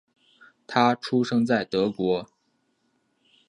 [0.65, 2.27] 他出生在德国。